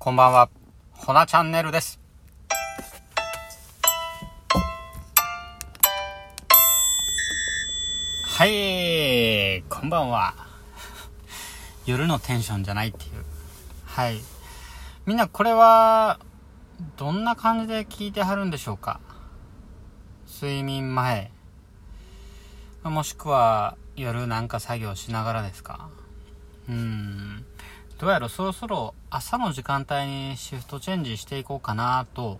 [0.00, 0.48] こんばんは、
[0.92, 1.98] ほなチャンネルです。
[8.24, 10.34] はい、こんばんは。
[11.84, 13.24] 夜のテンションじゃないっていう。
[13.86, 14.20] はい。
[15.04, 16.20] みんなこれは、
[16.96, 19.00] どんな感じで聞いてはるんでしょうか？
[20.32, 21.32] 睡眠前。
[22.84, 25.88] もしくは、夜なんか作業しながらですか？
[26.68, 27.44] うん。
[27.98, 32.38] どうやらそろそろ朝の時間帯にシフトチェンジしていこうかなと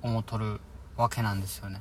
[0.00, 0.60] 思っとる
[0.96, 1.80] わけなんですよね。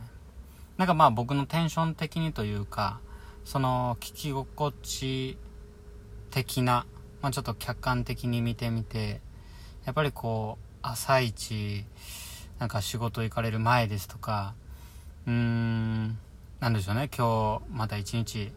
[0.78, 3.00] なんかまあ僕のテンション的にというか、
[3.46, 5.38] その聞き心地
[6.32, 6.88] 的な、
[7.22, 9.22] まあちょっと客観的に見てみて、
[9.86, 11.86] やっぱりこう、朝一、
[12.58, 14.56] なんか仕事行かれる前ですとか、
[15.28, 16.18] うーん、
[16.60, 18.52] なんでしょうね、今日また一日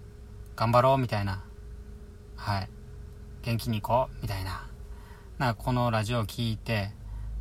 [0.57, 1.45] 頑張ろうみたいな、
[2.37, 2.69] はい。
[3.45, 4.67] 元気に行こうみたいな。
[5.39, 6.91] なんかこのラジオを聞いて、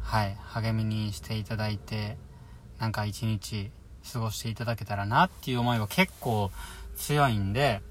[0.02, 2.17] はい、励みにしていただいて、
[2.79, 3.71] なんか一日
[4.12, 6.51] 過ごしていただけたらなっていう思いは結構
[6.98, 7.81] 強いんで、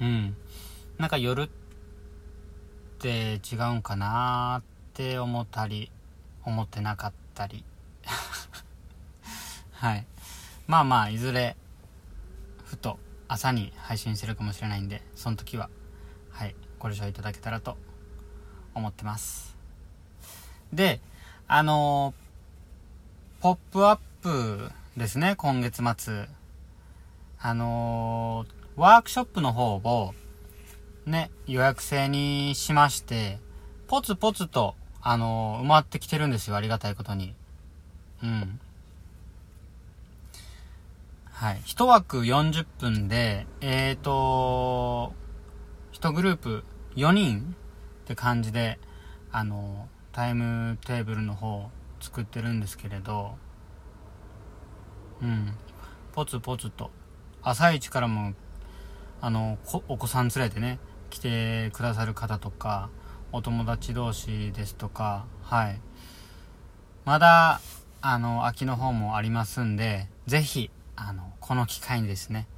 [0.00, 0.36] うん。
[0.96, 1.48] なんか夜っ
[2.98, 4.62] て違うんかなっ
[4.94, 5.90] て思ったり、
[6.44, 7.64] 思ってなかったり。
[9.72, 10.06] はい。
[10.66, 11.56] まあまあ、いずれ、
[12.64, 15.68] ふと朝に配信してるかもしれないんで、その時は、
[16.82, 17.76] ご了承いただけたらと
[18.74, 19.56] 思ってます。
[20.72, 21.00] で、
[21.46, 26.26] あのー、ポップアップですね、今月末。
[27.40, 30.12] あのー、ワークショップの方を、
[31.06, 33.38] ね、予約制にしまして、
[33.86, 37.32] ポツポツと、あのー埋まってきてるんですよ、ありがたいことに。
[38.24, 38.58] うん。
[41.30, 41.60] はい。
[41.64, 45.12] 一枠40分で、えーと、
[46.02, 46.64] 一グループ
[46.96, 47.54] 4人
[48.02, 48.80] って感じで、
[49.30, 53.36] あの、タイムテーブルの方作ってるんですけれど、
[55.22, 55.54] うん。
[56.10, 56.90] ポツポツと、
[57.40, 58.34] 朝一からも、
[59.20, 62.90] あの、お子さん連れてね、来てくださる方とか、
[63.30, 65.80] お友達同士ですとか、はい。
[67.04, 67.60] まだ、
[68.00, 72.48] あの、秋の方もありますんで、ぜひ、あの、この機会にですね、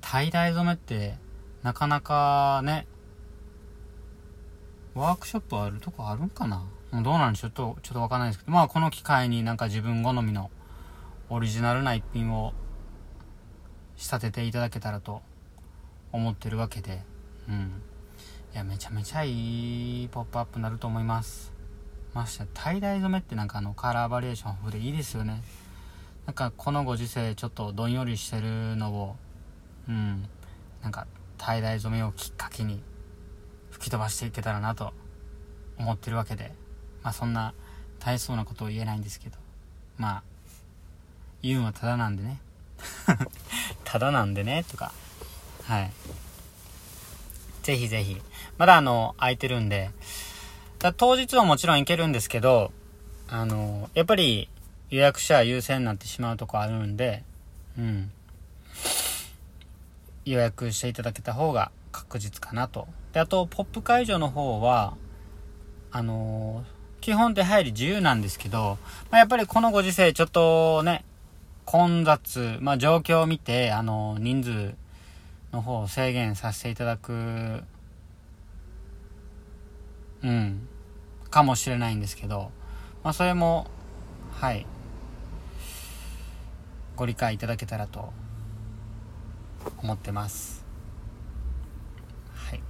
[0.00, 1.18] tie dye 染めって、
[1.62, 2.86] なかなかね、
[4.94, 6.62] ワークショップあるとこあるんかな？
[6.92, 7.50] どうなんでしょう？
[7.50, 10.50] ちょっと、ちょっとわかんないですけど、まあこの機会になんか自分好みの
[11.30, 12.52] オリジナルな一品を
[13.96, 15.22] 仕立てていただけたらと
[16.12, 17.02] 思ってるわけで、
[17.48, 17.82] うん。
[18.54, 21.52] いや、めちゃめちゃいいポップアップになると思います。
[22.12, 25.42] ましてや、tie dye 染めってなんかあのカラーバリエーション豊富でいいですよね。
[26.26, 29.16] なんかこのご時世ちょっとどんよりしてるのを、
[29.88, 30.28] うん。
[30.82, 32.80] なんか、tie dye 染めをきっかけに
[33.74, 34.92] 吹き飛ばしていけたらなと
[35.78, 36.52] 思ってるわけで、
[37.02, 37.54] まあそんな
[37.98, 39.36] 大層なことを言えないんですけど、
[39.98, 40.22] まあ、
[41.42, 42.40] 言うのはただなんでね。
[43.84, 44.92] ただなんでね、とか。
[45.64, 45.92] はい。
[47.62, 48.20] ぜひぜひ。
[48.58, 49.90] まだあの、空いてるんで、
[50.78, 52.72] だ当日はもちろん行けるんですけど、
[53.28, 54.48] あの、やっぱり
[54.90, 57.24] 予約者優先になってしまうとこあるんで、
[57.78, 58.12] うん。
[60.24, 62.88] 予約していただけた方が確実かなと。
[63.12, 64.96] で、あと、ポップ会場の方は、
[65.92, 68.78] あのー基本手入り自由なんですけど、
[69.10, 71.04] まあ、やっぱりこのご時世ちょっとね、
[71.66, 74.74] 混雑、まあ、状況を見て、あのー人数
[75.52, 77.62] の方を制限させていただく、
[80.22, 80.66] うん、
[81.30, 82.50] かもしれないんですけど、
[83.02, 83.66] まあ、それも、
[84.32, 84.66] はい、
[86.96, 88.14] ご理解いただけたらと
[89.82, 90.64] 思ってます。
[92.34, 92.60] はい。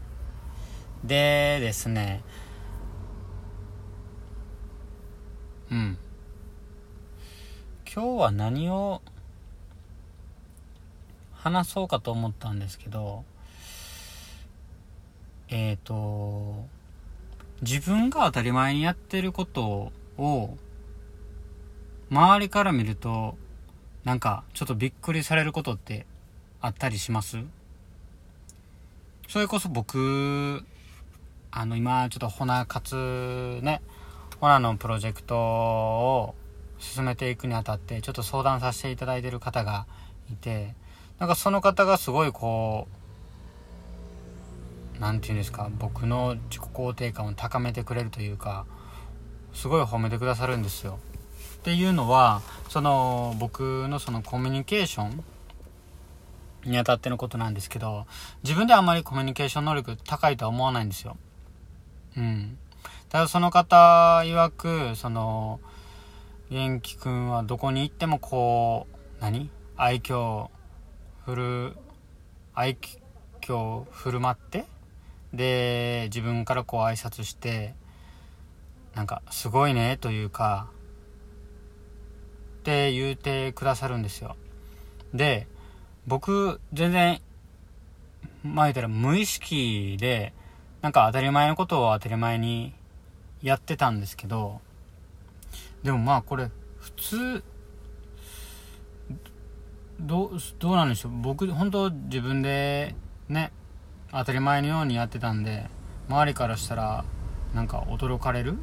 [1.05, 2.23] でですね、
[5.71, 5.99] うん。
[7.95, 9.03] 今日は何を
[11.35, 13.25] 話そうかと思ったんですけど、
[15.49, 16.65] えっ、と、
[17.61, 20.57] 自分が当たり前にやってることを、
[22.11, 23.37] 周りから見ると、
[24.05, 26.07] なんか、ちょっとびっくりされることって
[26.63, 27.37] あったりします？
[29.29, 30.65] それこそ僕、
[31.57, 33.81] あの、今、ちょっとホナ活ね、
[34.41, 36.35] ホナのプロジェクトを
[36.81, 39.87] 進めていくにあたって、ちょっと相談させていただいてる方が
[40.33, 40.75] いて、
[41.21, 42.89] なんかその方がすごいこ
[44.97, 48.67] う、なんていうんですか、僕の自己肯定感を高めてくれるというか、
[49.53, 50.99] すごい褒めてくださるんですよ。
[51.55, 55.25] っていうのは、その、僕のそのコミュニケーション
[56.65, 58.07] にあたってのことなんですけど、
[58.43, 61.17] 自分であんまりコミュニケーション能力高いとは思わないんですよ。
[62.17, 62.59] うん。
[63.09, 65.61] ただその方曰く、その、
[66.51, 69.51] 元気くんはどこに行ってもこう、何？
[69.77, 70.51] 愛嬌
[71.25, 71.77] 振る、
[72.55, 72.77] 愛
[73.41, 74.67] 嬌振る舞って、
[75.33, 77.75] で、自分からこう挨拶して、
[78.95, 80.69] なんか、すごいね、というか、
[82.61, 84.37] って言うてくださるんですよ。
[85.13, 85.49] で、
[86.07, 87.21] 僕、全然、
[88.45, 90.33] ま言ったら無意識で、
[90.85, 92.75] なんか当たり前のことを当たり前に
[93.41, 94.61] やってたんですけど、
[95.83, 97.43] でもまあこれ、普通、
[99.99, 101.13] どう、どうなんでしょう？
[101.23, 102.95] 僕、本当自分で、
[103.31, 103.51] ね、
[104.11, 105.71] 当たり前のようにやってたんで、
[106.11, 107.07] 周りからしたら、
[107.55, 108.59] なんか驚かれる？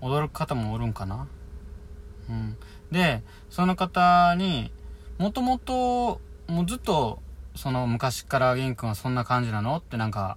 [0.00, 1.26] 驚く方もおるんかな？
[2.28, 2.56] うん。
[2.92, 4.70] で、その方に、
[5.18, 7.20] もともと、もうずっと、
[7.56, 9.76] その昔から玄君はそんな感じなの？
[9.76, 10.36] ってなんか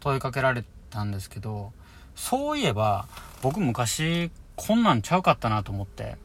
[0.00, 1.72] 問いかけられたんですけど、
[2.14, 3.06] そういえば、
[3.42, 6.16] 僕昔こんなんちゃうかったなと思って。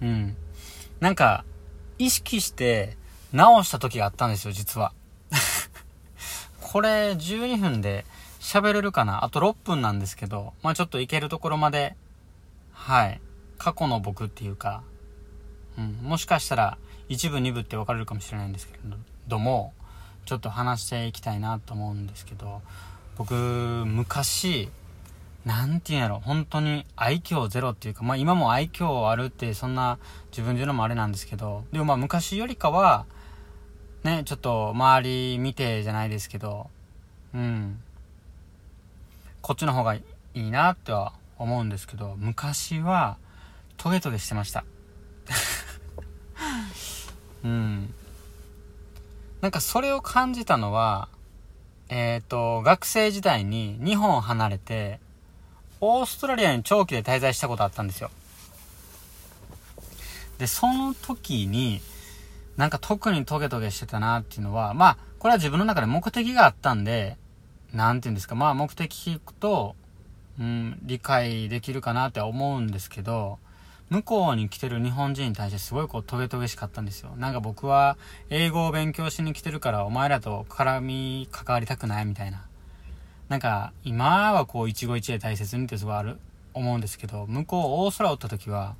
[0.00, 0.36] うん。
[1.00, 1.44] なんか、
[1.98, 2.96] 意識して
[3.32, 4.92] 直した時があったんですよ、実は。
[6.60, 8.04] これ12分で
[8.40, 9.24] 喋れるかな？
[9.24, 11.96] あと6分なんですけど、まあちょっといけるところまで
[12.72, 13.20] はい。
[13.58, 14.82] 過去の僕っていうか、
[15.78, 18.78] うん、もしかしたら一部二部って分かれるかもしれないんですけれ
[19.28, 19.72] ども、
[20.24, 22.62] ちょっと話していきたいなと思うんですけど、
[23.16, 24.68] 僕、昔、
[25.44, 29.98] なんて言うんやろ、本当に愛嬌ゼロっていうか、まあ今も愛嬌あるってそんな
[30.32, 33.06] 自分で言うのもあれなんですけど、でもまあ昔よりかは、
[34.02, 35.02] ね、ちょっと周
[35.32, 36.68] り見てじゃないですけど、
[37.32, 37.80] うん、
[39.40, 40.02] こっちの方がい
[40.34, 43.16] いなっては思うんですけど、昔は
[43.76, 44.64] トゲトゲしてました。
[47.46, 47.94] うん。
[49.40, 51.08] なんかそれを感じたのは、
[51.88, 54.98] えっ、ー、と、学生時代に日本を離れて、
[55.80, 58.10] オーストラリアに長期で滞在したことあったんですよ。
[60.38, 61.80] で、その時に、
[62.56, 67.16] なんか特にトゲトゲしてたなっていうのは、まあ、これは自分の中で目的があったんで、
[67.72, 69.76] なんて言うんですか、まあ目的聞くと、
[70.40, 73.38] うん、理解できるかなって思うんですけど、
[73.90, 77.10] 向こうに来てる日本人に対してすごいこうトゲトゲしかったんですよ。
[77.16, 77.96] なんか僕は
[78.30, 82.46] 英語を勉強しに来てるからお前らと絡み関わりたくないみたいな。
[83.28, 86.18] なんか今はこう一期一会大切にってすごいある、
[86.58, 88.76] 思うんですけど、向こう大空を追った時は、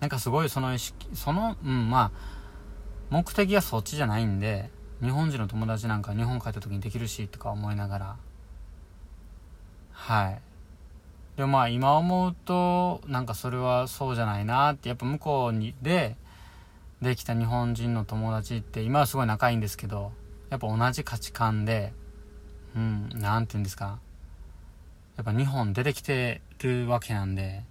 [0.00, 2.18] なんかすごいその意識、その、うん、まあ、
[3.10, 4.70] 目的はそっちじゃないんで、
[5.02, 8.16] 日本人の友達なんか日本帰った時にできるしとか思いながら、
[9.92, 10.40] はい。
[11.36, 16.16] でもまあ今思うとなんかそれはそうじゃないなってやっぱ向こうにで
[17.02, 20.12] できた日本人の友達って今はすごい仲いいんですけど
[20.50, 21.92] やっぱ同じ価値観で
[22.76, 23.98] うん何て言うんですか。
[25.16, 27.62] やっぱ日本出てきてるわけなんで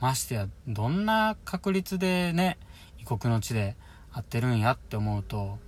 [0.00, 2.58] ましてやどんな確率でね
[2.98, 3.76] 異国の地で
[4.12, 5.58] 会ってるんやって思うと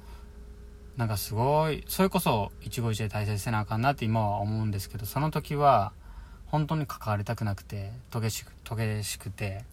[0.96, 5.92] なんかすごいそれこそ一期一会大切せなあかんなって今は思うんですけどその時は
[6.52, 9.64] 本当に関わりたくなくて、とげしく、とげしくて。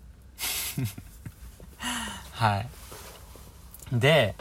[2.31, 2.69] はい。
[3.91, 4.33] で、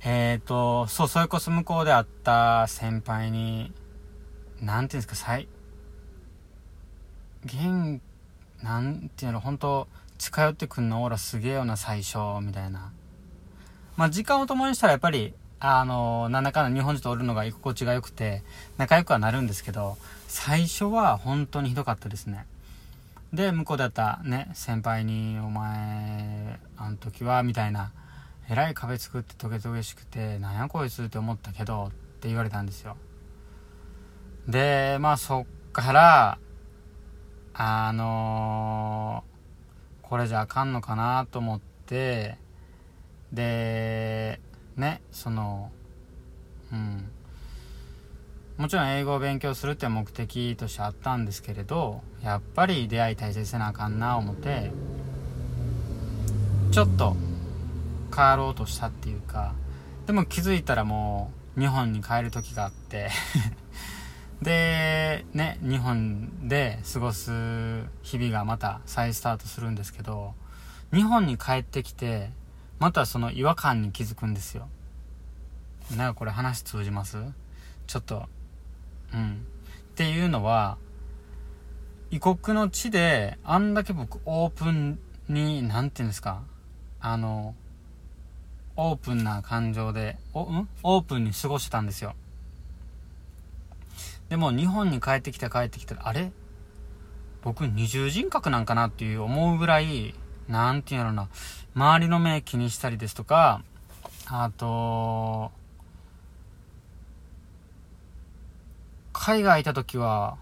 [0.00, 3.70] えっ、ー、と、そう、それこそ向こうで会った先輩に、
[4.62, 5.46] なんていうんですか、最、
[7.44, 8.00] 現、
[8.62, 12.92] なんていうの、本当近寄ってくんのオーラすげえよな、最初、みたいな。
[13.96, 18.42] まあ、時間を共にしたらやっぱり、あの、なんだかんだ日本人とおるのが居心地が良くて、
[18.78, 22.46] 仲良くはなるんですけど、最初は本当にひどかったですね。
[23.32, 27.92] で、向こうだったね、先輩に、お前、あの時は、みたいな、
[28.50, 32.96] えらい壁作ってトゲトゲしくて、なんやこいつって思ったけど、って言われたんですよ。
[34.48, 36.38] で、まあそっから、
[37.54, 42.36] あのー、これじゃあかんのかなと思って、
[43.32, 44.40] で、
[44.76, 45.70] ねその
[46.72, 47.10] うん。
[48.58, 54.70] もちろん英語を勉強するって目的としてあったんですけれどやっぱり出会い大切せなあかんな思って
[56.70, 57.16] ちょっと
[58.14, 59.54] 変わろうとしたっていうか
[60.06, 63.10] でも気づいたらもう日本に帰る時があって
[64.42, 67.30] でね日本で過ごす
[68.02, 70.34] 日々がまた再スタートするんですけど
[70.92, 72.30] 日本に帰ってきて
[72.82, 74.68] またその違和感に気づくんですよ。
[75.96, 77.16] なんかこれ話通じます？
[77.86, 78.24] ちょっと、
[79.14, 79.46] うん。
[79.92, 80.78] っていうのは、
[82.10, 84.98] 異国の地で、あんだけ僕オープン
[85.28, 86.42] に、なんていうんですか、
[87.00, 87.54] あの、
[88.74, 90.68] オープンな感情で、お、ん？
[90.82, 92.16] オープンに過ごしてたんですよ。
[94.28, 96.32] でも日本に帰ってきた帰ってきたら、あれ？
[97.42, 100.16] 僕二重人格なんかなっていう思うぐらい、
[100.48, 101.28] なんていうのな、
[101.74, 103.62] 周りの目気にしたりですとか、
[104.26, 105.50] あと、
[109.12, 110.36] 海外いた時は、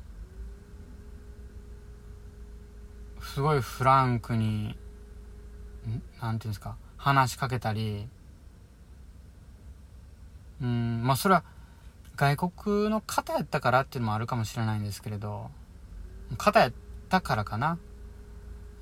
[3.22, 4.76] すごいフランクに、
[6.20, 8.08] なんていうんですか、話しかけたり、
[10.60, 11.44] うん、まあそれは
[12.16, 15.50] 外国の方やったからっていうのもあるかもしれないんですけれど、
[16.36, 16.72] 方やっ
[17.08, 17.78] たからかな。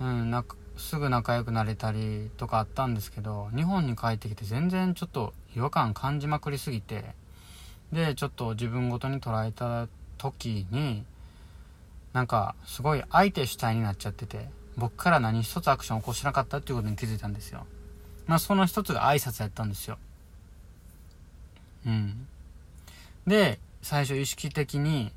[0.00, 7.14] うん、なんか、すぐ仲良くなれたりとかあったんですけど、日本に帰ってきて全然ちょっと違和感感じまくりすぎて、
[7.92, 11.04] で、ちょっと自分ごとに捉えた時に、
[12.12, 17.66] なんか、すごい相手主体になっちゃってて、僕から何一つアクション起こしなかったっていうことに気づいたんですよ。
[18.26, 19.99] まあ、その一つが挨拶やったんですよ。
[21.87, 22.26] うん。
[23.26, 25.12] で、最初意識的に、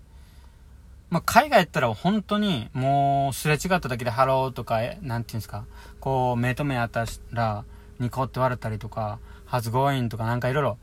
[1.11, 5.65] まあ、海外やったら本当にもうすれ違っただけでハローとか、なんていうんですか、
[5.99, 7.65] こう目と目合ったら
[7.99, 10.77] ニコって笑ったりとか、 How's it going とかなんかいろいろ、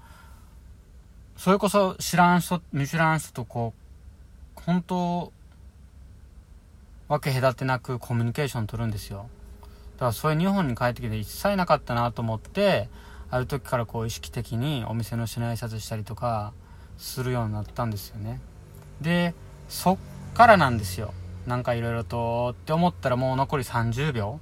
[1.39, 3.73] それこそ知らん人、見知らん人とこ
[4.57, 5.33] う、本当、
[7.09, 9.31] わけ隔てなくコミュニケーション取るんですよ。
[9.95, 12.91] だからそういう日本に帰ってきて一切なかったなと思って、
[13.31, 16.53] ある時からこう意識的にお店の人に挨拶したりとか
[16.99, 18.41] するようになったんですよね。
[19.01, 19.35] で、
[19.71, 19.97] そっ
[20.39, 21.13] からなんですよ。
[21.49, 24.39] なんかいろいろとって思ったらもう残り30秒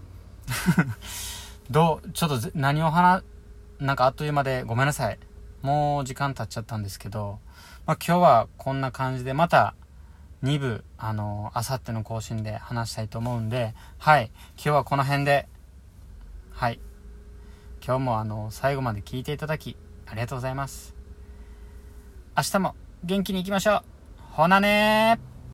[1.70, 3.24] どう、ちょっと何を話、
[3.78, 5.18] なんかあっという間でごめんなさい。
[5.62, 7.38] もう時間経っちゃったんですけど、
[7.86, 9.74] まあ今日はこんな感じでまた
[10.42, 14.30] 2部、あの、あさっての更新で話したいと思うんで、はい。
[14.56, 15.48] 今日はこの辺で、
[16.50, 16.78] はい。
[17.82, 20.94] 今日もあの、最後まで聞いていただき、ありがとうございます。
[22.36, 23.82] 明日も元気に行きましょう
[24.32, 25.35] ほなねー